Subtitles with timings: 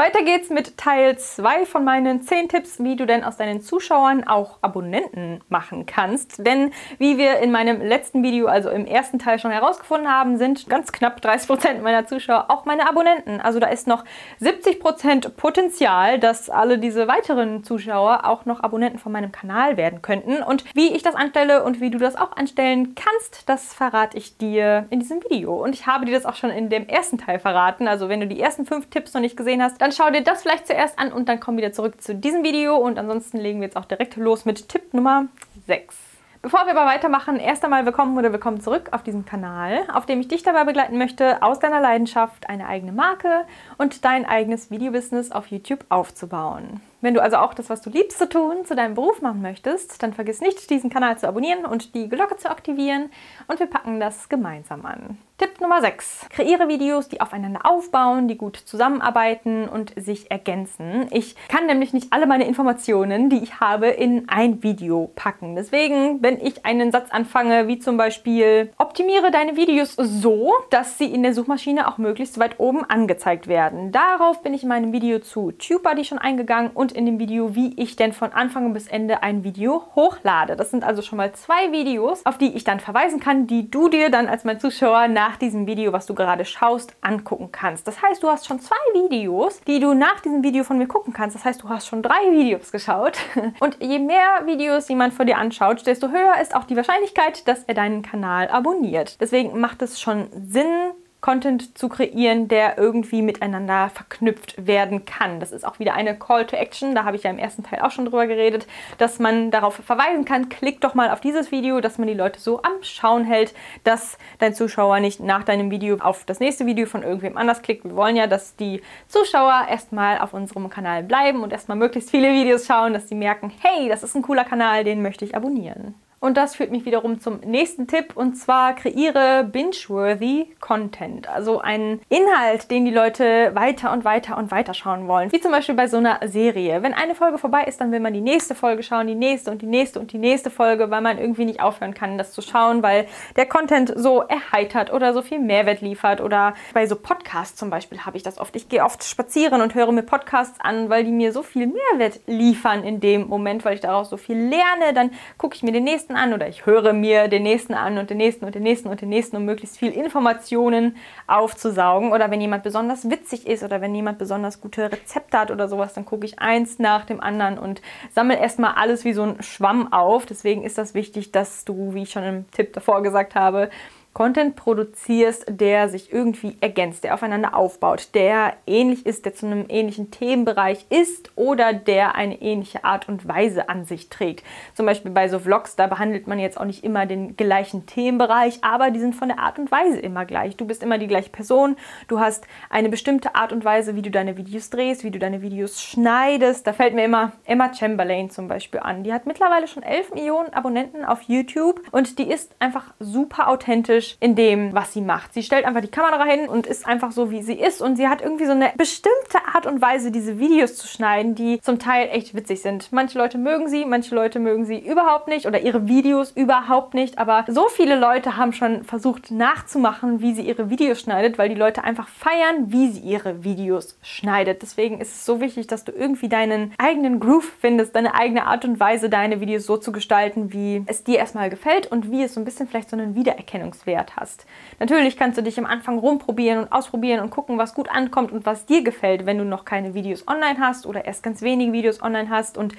[0.00, 4.26] Weiter geht's mit Teil 2 von meinen 10 Tipps, wie du denn aus deinen Zuschauern
[4.26, 6.46] auch Abonnenten machen kannst.
[6.46, 10.70] Denn wie wir in meinem letzten Video, also im ersten Teil schon herausgefunden haben, sind
[10.70, 13.42] ganz knapp 30% meiner Zuschauer auch meine Abonnenten.
[13.42, 14.06] Also da ist noch
[14.40, 20.42] 70% Potenzial, dass alle diese weiteren Zuschauer auch noch Abonnenten von meinem Kanal werden könnten.
[20.42, 24.38] Und wie ich das anstelle und wie du das auch anstellen kannst, das verrate ich
[24.38, 25.62] dir in diesem Video.
[25.62, 27.86] Und ich habe dir das auch schon in dem ersten Teil verraten.
[27.86, 30.22] Also wenn du die ersten fünf Tipps noch nicht gesehen hast, dann dann schau dir
[30.22, 32.76] das vielleicht zuerst an und dann komm wieder zurück zu diesem Video.
[32.76, 35.26] Und ansonsten legen wir jetzt auch direkt los mit Tipp Nummer
[35.66, 35.96] 6.
[36.42, 40.20] Bevor wir aber weitermachen, erst einmal willkommen oder willkommen zurück auf diesem Kanal, auf dem
[40.20, 43.44] ich dich dabei begleiten möchte, aus deiner Leidenschaft eine eigene Marke
[43.78, 46.80] und dein eigenes Videobusiness auf YouTube aufzubauen.
[47.00, 50.02] Wenn du also auch das, was du liebst zu tun, zu deinem Beruf machen möchtest,
[50.02, 53.10] dann vergiss nicht, diesen Kanal zu abonnieren und die Glocke zu aktivieren
[53.48, 55.18] und wir packen das gemeinsam an.
[55.40, 56.26] Tipp Nummer 6.
[56.28, 61.06] Kreiere Videos, die aufeinander aufbauen, die gut zusammenarbeiten und sich ergänzen.
[61.12, 65.56] Ich kann nämlich nicht alle meine Informationen, die ich habe, in ein Video packen.
[65.56, 71.06] Deswegen, wenn ich einen Satz anfange, wie zum Beispiel, optimiere deine Videos so, dass sie
[71.06, 73.92] in der Suchmaschine auch möglichst weit oben angezeigt werden.
[73.92, 77.74] Darauf bin ich in meinem Video zu TubeBuddy schon eingegangen und in dem Video, wie
[77.76, 80.56] ich denn von Anfang bis Ende ein Video hochlade.
[80.56, 83.88] Das sind also schon mal zwei Videos, auf die ich dann verweisen kann, die du
[83.88, 87.86] dir dann als mein Zuschauer nach diesem Video, was du gerade schaust, angucken kannst.
[87.86, 91.12] Das heißt, du hast schon zwei Videos, die du nach diesem Video von mir gucken
[91.12, 91.36] kannst.
[91.36, 93.18] Das heißt, du hast schon drei Videos geschaut.
[93.60, 97.64] Und je mehr Videos jemand vor dir anschaut, desto höher ist auch die Wahrscheinlichkeit, dass
[97.64, 99.20] er deinen Kanal abonniert.
[99.20, 105.40] Deswegen macht es schon Sinn, Content zu kreieren, der irgendwie miteinander verknüpft werden kann.
[105.40, 107.80] Das ist auch wieder eine Call to Action, da habe ich ja im ersten Teil
[107.80, 108.66] auch schon drüber geredet,
[108.98, 112.40] dass man darauf verweisen kann, klick doch mal auf dieses Video, dass man die Leute
[112.40, 113.54] so am Schauen hält,
[113.84, 117.84] dass dein Zuschauer nicht nach deinem Video auf das nächste Video von irgendwem anders klickt.
[117.84, 122.32] Wir wollen ja, dass die Zuschauer erstmal auf unserem Kanal bleiben und erstmal möglichst viele
[122.32, 125.94] Videos schauen, dass sie merken, hey, das ist ein cooler Kanal, den möchte ich abonnieren.
[126.22, 131.26] Und das führt mich wiederum zum nächsten Tipp und zwar kreiere binge-worthy Content.
[131.30, 135.32] Also einen Inhalt, den die Leute weiter und weiter und weiter schauen wollen.
[135.32, 136.82] Wie zum Beispiel bei so einer Serie.
[136.82, 139.62] Wenn eine Folge vorbei ist, dann will man die nächste Folge schauen, die nächste und
[139.62, 142.82] die nächste und die nächste Folge, weil man irgendwie nicht aufhören kann, das zu schauen,
[142.82, 143.06] weil
[143.36, 146.20] der Content so erheitert oder so viel Mehrwert liefert.
[146.20, 148.54] Oder bei so Podcasts zum Beispiel habe ich das oft.
[148.56, 152.20] Ich gehe oft spazieren und höre mir Podcasts an, weil die mir so viel Mehrwert
[152.26, 154.92] liefern in dem Moment, weil ich daraus so viel lerne.
[154.92, 157.98] Dann gucke ich mir den nächsten nächsten an oder ich höre mir den nächsten an
[157.98, 162.12] und den nächsten und den nächsten und den nächsten, um möglichst viel Informationen aufzusaugen.
[162.12, 165.94] Oder wenn jemand besonders witzig ist oder wenn jemand besonders gute Rezepte hat oder sowas,
[165.94, 167.80] dann gucke ich eins nach dem anderen und
[168.12, 170.26] sammle erstmal alles wie so ein Schwamm auf.
[170.26, 173.70] Deswegen ist das wichtig, dass du, wie ich schon im Tipp davor gesagt habe,
[174.12, 179.66] Content produzierst, der sich irgendwie ergänzt, der aufeinander aufbaut, der ähnlich ist, der zu einem
[179.68, 184.44] ähnlichen Themenbereich ist oder der eine ähnliche Art und Weise an sich trägt.
[184.74, 188.58] Zum Beispiel bei so Vlogs, da behandelt man jetzt auch nicht immer den gleichen Themenbereich,
[188.62, 190.56] aber die sind von der Art und Weise immer gleich.
[190.56, 191.76] Du bist immer die gleiche Person,
[192.08, 195.40] du hast eine bestimmte Art und Weise, wie du deine Videos drehst, wie du deine
[195.40, 196.66] Videos schneidest.
[196.66, 199.04] Da fällt mir immer Emma Chamberlain zum Beispiel an.
[199.04, 203.99] Die hat mittlerweile schon 11 Millionen Abonnenten auf YouTube und die ist einfach super authentisch
[204.00, 205.34] authentisch in dem, was sie macht.
[205.34, 207.82] Sie stellt einfach die Kamera hin und ist einfach so, wie sie ist.
[207.82, 211.60] Und sie hat irgendwie so eine bestimmte Art und Weise, diese Videos zu schneiden, die
[211.60, 212.92] zum Teil echt witzig sind.
[212.92, 217.18] Manche Leute mögen sie, manche Leute mögen sie überhaupt nicht oder ihre Videos überhaupt nicht.
[217.18, 221.54] Aber so viele Leute haben schon versucht nachzumachen, wie sie ihre Videos schneidet, weil die
[221.54, 224.62] Leute einfach feiern, wie sie ihre Videos schneidet.
[224.62, 228.64] Deswegen ist es so wichtig, dass du irgendwie deinen eigenen Groove findest, deine eigene Art
[228.64, 232.34] und Weise, deine Videos so zu gestalten, wie es dir erstmal gefällt und wie es
[232.34, 234.46] so ein bisschen vielleicht so einen Wiedererkennungswert Wert hast.
[234.78, 238.46] Natürlich kannst du dich am Anfang rumprobieren und ausprobieren und gucken, was gut ankommt und
[238.46, 242.00] was dir gefällt, wenn du noch keine Videos online hast oder erst ganz wenige Videos
[242.00, 242.74] online hast und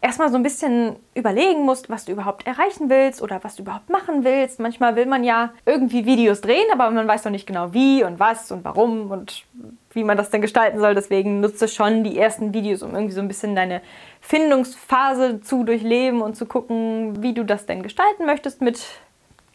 [0.00, 3.90] erstmal so ein bisschen überlegen musst, was du überhaupt erreichen willst oder was du überhaupt
[3.90, 4.60] machen willst.
[4.60, 8.18] Manchmal will man ja irgendwie Videos drehen, aber man weiß noch nicht genau wie und
[8.18, 9.44] was und warum und
[9.92, 10.94] wie man das denn gestalten soll.
[10.94, 13.80] Deswegen nutze schon die ersten Videos, um irgendwie so ein bisschen deine
[14.20, 18.84] Findungsphase zu durchleben und zu gucken, wie du das denn gestalten möchtest mit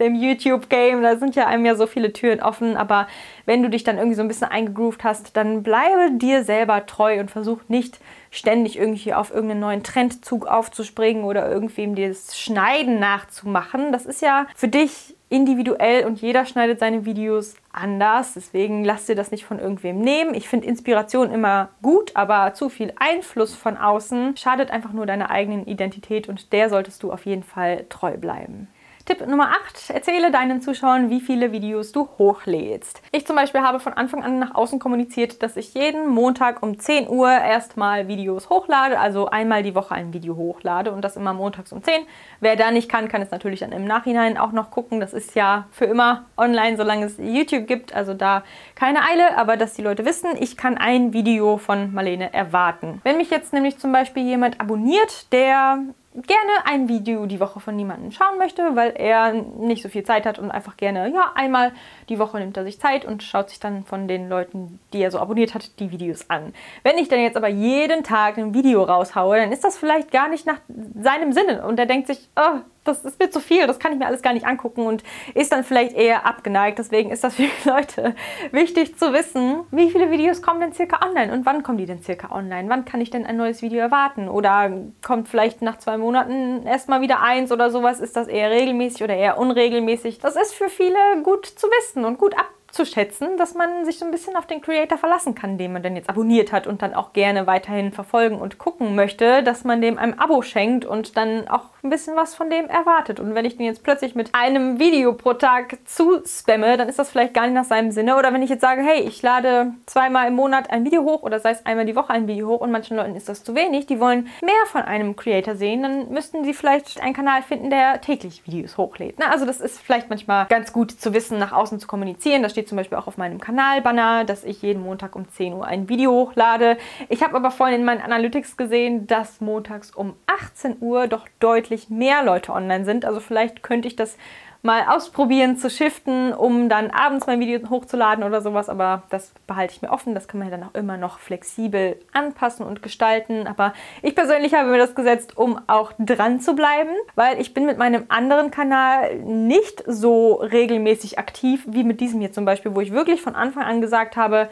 [0.01, 1.01] dem YouTube-Game.
[1.01, 2.75] Da sind ja einem ja so viele Türen offen.
[2.75, 3.07] Aber
[3.45, 7.19] wenn du dich dann irgendwie so ein bisschen eingegroovt hast, dann bleibe dir selber treu
[7.19, 7.99] und versuch nicht
[8.31, 13.91] ständig irgendwie auf irgendeinen neuen Trendzug aufzuspringen oder irgendwem das Schneiden nachzumachen.
[13.91, 18.33] Das ist ja für dich individuell und jeder schneidet seine Videos anders.
[18.33, 20.33] Deswegen lass dir das nicht von irgendwem nehmen.
[20.33, 25.29] Ich finde Inspiration immer gut, aber zu viel Einfluss von außen schadet einfach nur deiner
[25.29, 28.67] eigenen Identität und der solltest du auf jeden Fall treu bleiben.
[29.05, 29.89] Tipp Nummer 8.
[29.89, 33.01] Erzähle deinen Zuschauern, wie viele Videos du hochlädst.
[33.11, 36.77] Ich zum Beispiel habe von Anfang an nach außen kommuniziert, dass ich jeden Montag um
[36.77, 41.33] 10 Uhr erstmal Videos hochlade, also einmal die Woche ein Video hochlade und das immer
[41.33, 42.01] montags um 10.
[42.39, 44.99] Wer da nicht kann, kann es natürlich dann im Nachhinein auch noch gucken.
[44.99, 48.43] Das ist ja für immer online, solange es YouTube gibt, also da
[48.75, 53.01] keine Eile, aber dass die Leute wissen, ich kann ein Video von Marlene erwarten.
[53.03, 55.79] Wenn mich jetzt nämlich zum Beispiel jemand abonniert, der
[56.13, 60.25] gerne ein Video die Woche von niemandem schauen möchte, weil er nicht so viel Zeit
[60.25, 61.71] hat und einfach gerne, ja, einmal
[62.09, 65.11] die Woche nimmt er sich Zeit und schaut sich dann von den Leuten, die er
[65.11, 66.53] so abonniert hat, die Videos an.
[66.83, 70.27] Wenn ich dann jetzt aber jeden Tag ein Video raushaue, dann ist das vielleicht gar
[70.27, 70.59] nicht nach
[70.99, 73.99] seinem Sinne und er denkt sich, oh, das ist mir zu viel, das kann ich
[73.99, 75.03] mir alles gar nicht angucken und
[75.35, 76.79] ist dann vielleicht eher abgeneigt.
[76.79, 78.15] Deswegen ist das für die Leute
[78.51, 82.01] wichtig zu wissen, wie viele Videos kommen denn circa online und wann kommen die denn
[82.01, 82.69] circa online?
[82.69, 84.29] Wann kann ich denn ein neues Video erwarten?
[84.29, 87.99] Oder kommt vielleicht nach zwei Monaten erstmal wieder eins oder sowas?
[87.99, 90.19] Ist das eher regelmäßig oder eher unregelmäßig?
[90.19, 93.99] Das ist für viele gut zu wissen und gut ab zu schätzen, dass man sich
[93.99, 96.81] so ein bisschen auf den Creator verlassen kann, den man dann jetzt abonniert hat und
[96.81, 101.17] dann auch gerne weiterhin verfolgen und gucken möchte, dass man dem ein Abo schenkt und
[101.17, 103.19] dann auch ein bisschen was von dem erwartet.
[103.19, 106.99] Und wenn ich den jetzt plötzlich mit einem Video pro Tag zu spamme, dann ist
[106.99, 108.17] das vielleicht gar nicht nach seinem Sinne.
[108.17, 111.39] Oder wenn ich jetzt sage, hey, ich lade zweimal im Monat ein Video hoch oder
[111.39, 113.87] sei es einmal die Woche ein Video hoch und manchen Leuten ist das zu wenig,
[113.87, 118.01] die wollen mehr von einem Creator sehen, dann müssten sie vielleicht einen Kanal finden, der
[118.01, 119.15] täglich Videos hochlädt.
[119.17, 122.43] Na, also das ist vielleicht manchmal ganz gut zu wissen, nach außen zu kommunizieren.
[122.43, 125.65] Das steht zum Beispiel auch auf meinem Kanalbanner, dass ich jeden Montag um 10 Uhr
[125.65, 126.77] ein Video hochlade.
[127.09, 131.89] Ich habe aber vorhin in meinen Analytics gesehen, dass montags um 18 Uhr doch deutlich
[131.89, 133.05] mehr Leute online sind.
[133.05, 134.17] Also vielleicht könnte ich das
[134.63, 138.69] mal ausprobieren zu shiften, um dann abends mein Video hochzuladen oder sowas.
[138.69, 140.13] Aber das behalte ich mir offen.
[140.13, 143.47] Das kann man ja dann auch immer noch flexibel anpassen und gestalten.
[143.47, 147.65] Aber ich persönlich habe mir das gesetzt, um auch dran zu bleiben, weil ich bin
[147.65, 152.81] mit meinem anderen Kanal nicht so regelmäßig aktiv wie mit diesem hier zum Beispiel, wo
[152.81, 154.49] ich wirklich von Anfang an gesagt habe,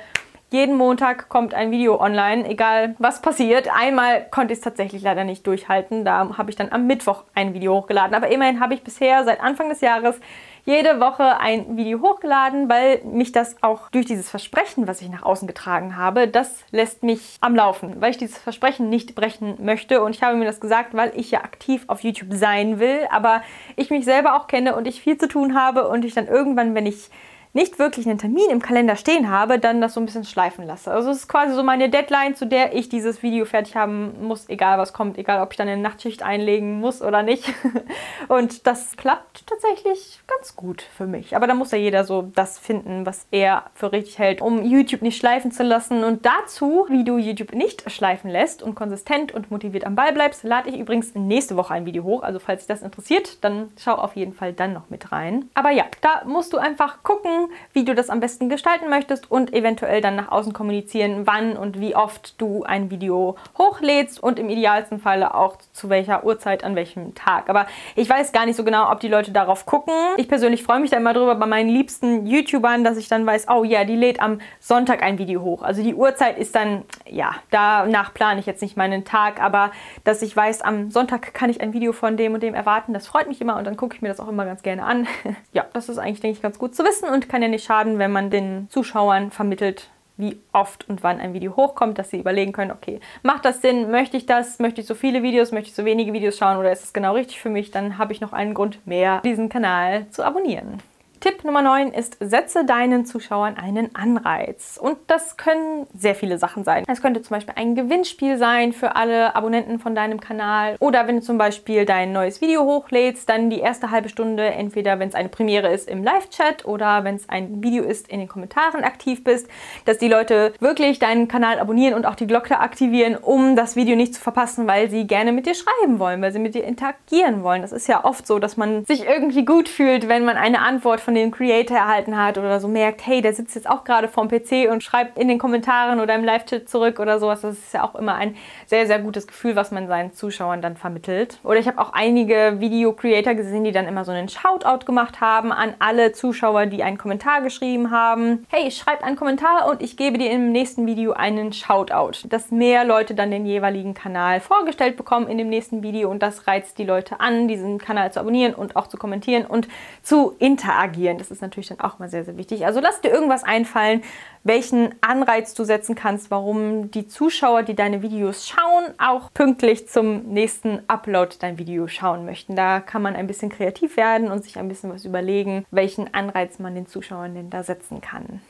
[0.52, 3.70] jeden Montag kommt ein Video online, egal was passiert.
[3.74, 6.06] Einmal konnte ich es tatsächlich leider nicht durchhalten.
[6.06, 8.16] Da habe ich dann am Mittwoch ein Video hochgeladen.
[8.16, 10.20] Aber immerhin habe ich bisher seit Anfang des Jahres
[10.66, 15.24] jede Woche ein Video hochgeladen, weil mich das auch durch dieses Versprechen, was ich nach
[15.24, 20.02] außen getragen habe, das lässt mich am Laufen, weil ich dieses Versprechen nicht brechen möchte.
[20.04, 23.42] Und ich habe mir das gesagt, weil ich ja aktiv auf YouTube sein will, aber
[23.76, 26.76] ich mich selber auch kenne und ich viel zu tun habe und ich dann irgendwann,
[26.76, 27.10] wenn ich
[27.54, 30.92] nicht wirklich einen Termin im Kalender stehen habe, dann das so ein bisschen schleifen lasse.
[30.92, 34.48] Also es ist quasi so meine Deadline, zu der ich dieses Video fertig haben muss,
[34.50, 37.52] egal was kommt, egal ob ich dann eine Nachtschicht einlegen muss oder nicht.
[38.28, 41.36] Und das klappt tatsächlich ganz gut für mich.
[41.36, 45.02] Aber da muss ja jeder so das finden, was er für richtig hält, um YouTube
[45.02, 46.04] nicht schleifen zu lassen.
[46.04, 50.44] Und dazu, wie du YouTube nicht schleifen lässt und konsistent und motiviert am Ball bleibst,
[50.44, 52.22] lade ich übrigens nächste Woche ein Video hoch.
[52.22, 55.50] Also falls dich das interessiert, dann schau auf jeden Fall dann noch mit rein.
[55.56, 57.39] Aber ja, da musst du einfach gucken,
[57.74, 61.80] wie du das am besten gestalten möchtest und eventuell dann nach außen kommunizieren, wann und
[61.80, 66.76] wie oft du ein Video hochlädst und im idealsten Falle auch zu welcher Uhrzeit, an
[66.76, 67.50] welchem Tag.
[67.50, 69.94] Aber ich weiß gar nicht so genau, ob die Leute darauf gucken.
[70.18, 73.48] Ich persönlich freue mich da immer drüber bei meinen liebsten YouTubern, dass ich dann weiß,
[73.50, 75.64] oh ja, die lädt am Sonntag ein Video hoch.
[75.64, 79.72] Also die Uhrzeit ist dann, ja, danach plane ich jetzt nicht meinen Tag, aber
[80.04, 83.08] dass ich weiß, am Sonntag kann ich ein Video von dem und dem erwarten, das
[83.08, 85.08] freut mich immer und dann gucke ich mir das auch immer ganz gerne an.
[85.54, 88.00] ja, das ist eigentlich, denke ich, ganz gut zu wissen und kann ja nicht schaden,
[88.00, 92.52] wenn man den Zuschauern vermittelt, wie oft und wann ein Video hochkommt, dass sie überlegen
[92.52, 95.76] können, okay, macht das Sinn, möchte ich das, möchte ich so viele Videos, möchte ich
[95.76, 96.58] so wenige Videos schauen?
[96.58, 99.48] Oder ist es genau richtig für mich, dann habe ich noch einen Grund mehr, diesen
[99.48, 100.84] Kanal zu abonnieren.
[101.20, 104.80] Tipp Nummer 9 ist, setze deinen Zuschauern einen Anreiz.
[104.82, 106.86] Und das können sehr viele Sachen sein.
[106.88, 110.78] Es könnte zum Beispiel ein Gewinnspiel sein für alle Abonnenten von deinem Kanal.
[110.80, 115.00] Oder wenn du zum Beispiel dein neues Video hochlädst, dann die erste halbe Stunde, entweder
[115.00, 118.30] wenn es eine Premiere ist im Live-Chat oder wenn es ein Video ist, in den
[118.30, 119.50] Kommentaren aktiv bist,
[119.84, 123.98] dass die Leute wirklich deinen Kanal abonnieren und auch die Glocke aktivieren, um das Video
[123.98, 127.44] nicht zu verpassen, weil sie gerne mit dir schreiben wollen, weil sie mit dir interagieren
[127.44, 127.62] wollen.
[127.62, 131.02] Das ist ja oft so, dass man sich irgendwie gut fühlt, wenn man eine Antwort
[131.02, 134.08] von von dem Creator erhalten hat oder so merkt, hey, der sitzt jetzt auch gerade
[134.08, 137.42] vorm PC und schreibt in den Kommentaren oder im Live-Chat zurück oder sowas.
[137.42, 138.36] Das ist ja auch immer ein
[138.68, 141.40] sehr, sehr gutes Gefühl, was man seinen Zuschauern dann vermittelt.
[141.44, 145.52] Oder ich habe auch einige Video-Creator gesehen, die dann immer so einen Shoutout gemacht haben
[145.52, 148.46] an alle Zuschauer, die einen Kommentar geschrieben haben.
[148.50, 152.28] Hey, schreibt einen Kommentar und ich gebe dir im nächsten Video einen Shoutout.
[152.30, 156.46] Dass mehr Leute dann den jeweiligen Kanal vorgestellt bekommen in dem nächsten Video und das
[156.46, 159.68] reizt die Leute an, diesen Kanal zu abonnieren und auch zu kommentieren und
[160.04, 161.18] zu interagieren reagieren.
[161.18, 162.66] Das ist natürlich dann auch mal sehr, sehr wichtig.
[162.66, 164.04] Also lass dir irgendwas einfallen,
[164.44, 170.24] welchen Anreiz du setzen kannst, warum die Zuschauer, die deine Videos schauen, auch pünktlich zum
[170.24, 172.56] nächsten Upload dein Video schauen möchten.
[172.56, 176.60] Da kann man ein bisschen kreativ werden und sich ein bisschen was überlegen, welchen Anreiz
[176.60, 178.42] man den Zuschauern denn da setzen kann.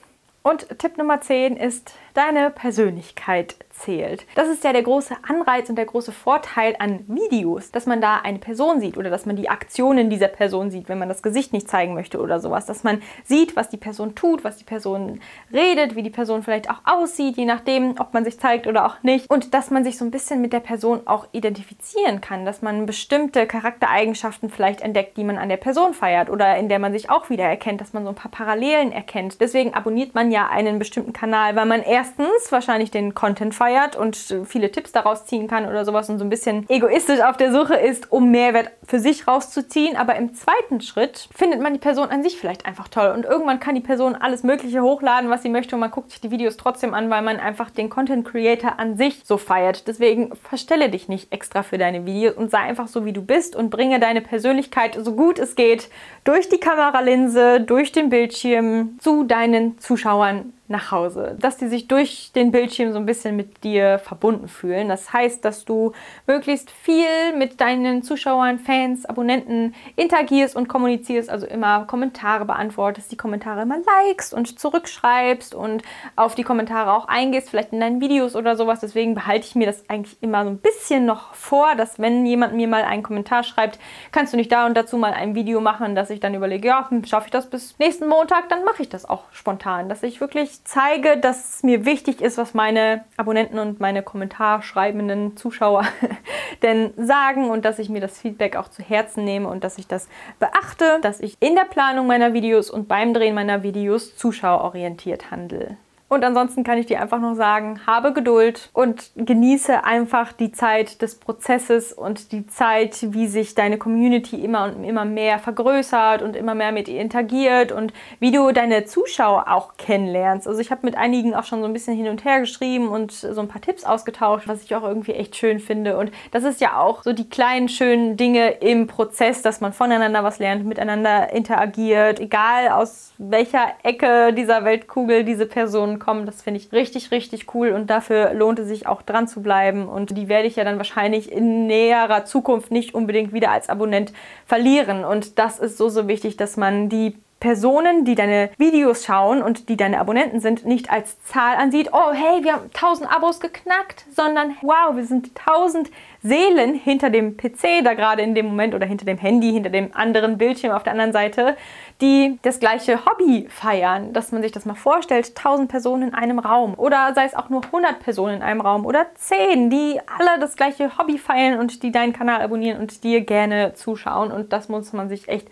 [0.49, 4.25] Und Tipp Nummer 10 ist, deine Persönlichkeit zählt.
[4.35, 8.17] Das ist ja der große Anreiz und der große Vorteil an Videos, dass man da
[8.17, 11.53] eine Person sieht oder dass man die Aktionen dieser Person sieht, wenn man das Gesicht
[11.53, 15.21] nicht zeigen möchte oder sowas, dass man sieht, was die Person tut, was die Person
[15.53, 19.01] redet, wie die Person vielleicht auch aussieht, je nachdem, ob man sich zeigt oder auch
[19.03, 22.61] nicht und dass man sich so ein bisschen mit der Person auch identifizieren kann, dass
[22.61, 26.91] man bestimmte Charaktereigenschaften vielleicht entdeckt, die man an der Person feiert oder in der man
[26.91, 29.39] sich auch wieder erkennt, dass man so ein paar Parallelen erkennt.
[29.39, 34.15] Deswegen abonniert man ja einen bestimmten Kanal, weil man erstens wahrscheinlich den Content feiert und
[34.45, 37.75] viele Tipps daraus ziehen kann oder sowas und so ein bisschen egoistisch auf der Suche
[37.75, 39.97] ist, um Mehrwert für sich rauszuziehen.
[39.97, 43.59] Aber im zweiten Schritt findet man die Person an sich vielleicht einfach toll und irgendwann
[43.59, 46.57] kann die Person alles Mögliche hochladen, was sie möchte und man guckt sich die Videos
[46.57, 49.87] trotzdem an, weil man einfach den Content Creator an sich so feiert.
[49.87, 53.55] Deswegen verstelle dich nicht extra für deine Videos und sei einfach so, wie du bist
[53.55, 55.89] und bringe deine Persönlichkeit so gut es geht
[56.23, 61.87] durch die Kameralinse, durch den Bildschirm zu deinen Zuschauern one nach Hause, dass die sich
[61.87, 64.87] durch den Bildschirm so ein bisschen mit dir verbunden fühlen.
[64.87, 65.93] Das heißt, dass du
[66.27, 73.17] möglichst viel mit deinen Zuschauern, Fans, Abonnenten interagierst und kommunizierst, also immer Kommentare beantwortest, die
[73.17, 75.81] Kommentare immer likest und zurückschreibst und
[76.15, 78.79] auf die Kommentare auch eingehst, vielleicht in deinen Videos oder sowas.
[78.79, 82.53] Deswegen behalte ich mir das eigentlich immer so ein bisschen noch vor, dass wenn jemand
[82.53, 83.79] mir mal einen Kommentar schreibt,
[84.11, 86.87] kannst du nicht da und dazu mal ein Video machen, dass ich dann überlege, ja,
[86.89, 90.21] hm, schaffe ich das bis nächsten Montag, dann mache ich das auch spontan, dass ich
[90.21, 95.83] wirklich zeige, dass es mir wichtig ist, was meine Abonnenten und meine kommentarschreibenden Zuschauer
[96.61, 99.87] denn sagen und dass ich mir das Feedback auch zu Herzen nehme und dass ich
[99.87, 100.07] das
[100.39, 105.77] beachte, dass ich in der Planung meiner Videos und beim Drehen meiner Videos zuschauerorientiert handle.
[106.09, 111.03] Und ansonsten kann ich dir einfach noch sagen, habe Geduld und genieße einfach die Zeit
[111.03, 116.35] des Prozesses und die Zeit, wie sich deine Community immer und immer mehr vergrößert und
[116.35, 120.47] immer mehr mit ihr interagiert und wie du deine Zuschauer auch kennenlernst.
[120.47, 123.11] Also ich habe mit einigen auch schon so ein bisschen hin und her geschrieben und
[123.11, 125.95] so ein paar Tipps ausgetauscht, was ich auch irgendwie echt schön finde.
[125.95, 130.23] Und das ist ja auch so die kleinen schönen Dinge im Prozess, dass man voneinander
[130.23, 136.25] was lernt, miteinander interagiert, egal aus welcher Ecke dieser Weltkugel diese Person kommen.
[136.25, 139.87] Das finde ich richtig, richtig cool und dafür lohnt es sich auch dran zu bleiben.
[139.87, 144.13] Und die werde ich ja dann wahrscheinlich in näherer Zukunft nicht unbedingt wieder als Abonnent
[144.45, 145.03] verlieren.
[145.03, 149.69] Und das ist so, so wichtig, dass man die Personen, die deine Videos schauen und
[149.69, 154.05] die deine Abonnenten sind, nicht als Zahl ansieht, oh hey, wir haben 1000 Abos geknackt,
[154.13, 155.89] sondern wow, wir sind 1000
[156.21, 159.95] Seelen hinter dem PC da gerade in dem Moment oder hinter dem Handy, hinter dem
[159.95, 161.55] anderen Bildschirm auf der anderen Seite,
[162.01, 166.39] die das gleiche Hobby feiern, dass man sich das mal vorstellt, 1000 Personen in einem
[166.39, 170.39] Raum oder sei es auch nur 100 Personen in einem Raum oder 10, die alle
[170.41, 174.67] das gleiche Hobby feiern und die deinen Kanal abonnieren und dir gerne zuschauen und das
[174.67, 175.47] muss man sich echt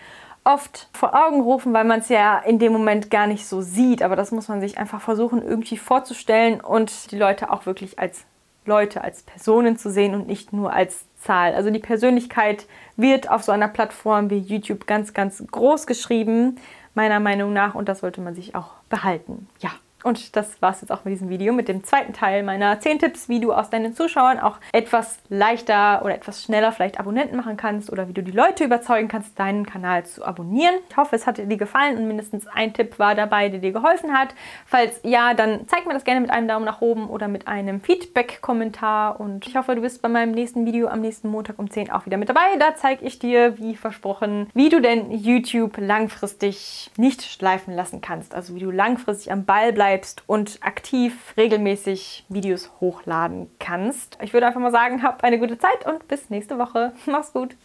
[0.47, 4.01] oft vor Augen rufen, weil man es ja in dem Moment gar nicht so sieht.
[4.01, 8.23] Aber das muss man sich einfach versuchen, irgendwie vorzustellen und die Leute auch wirklich als
[8.65, 11.53] Leute, als Personen zu sehen und nicht nur als Zahl.
[11.53, 16.57] Also die Persönlichkeit wird auf so einer Plattform wie YouTube ganz, ganz groß geschrieben,
[16.93, 17.75] meiner Meinung nach.
[17.75, 19.47] Und das sollte man sich auch behalten.
[19.59, 19.71] Ja.
[20.07, 22.99] Und das war es jetzt auch mit diesem Video, mit dem zweiten Teil meiner 10
[22.99, 27.57] Tipps, wie du aus deinen Zuschauern auch etwas leichter oder etwas schneller vielleicht Abonnenten machen
[27.57, 30.75] kannst oder wie du die Leute überzeugen kannst, deinen Kanal zu abonnieren.
[30.89, 34.13] Ich hoffe, es hat dir gefallen und mindestens ein Tipp war dabei, der dir geholfen
[34.13, 34.33] hat.
[34.65, 37.81] Falls ja, dann zeig mir das gerne mit einem Daumen nach oben oder mit einem
[37.81, 41.91] Feedback-Kommentar und ich hoffe, du bist bei meinem nächsten Video am nächsten Montag um 10
[41.91, 42.55] auch wieder mit dabei.
[42.59, 48.33] Da zeige ich dir, wie versprochen, wie du denn YouTube langfristig nicht schleifen lassen kannst.
[48.33, 54.19] Also wie du langfristig am Ball bleibst bleibst und aktiv regelmäßig Videos hochladen kannst.
[54.21, 56.93] Ich würde einfach mal sagen, hab eine gute Zeit und bis nächste Woche.
[57.07, 57.55] Mach's gut.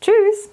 [0.00, 0.50] Tschüss.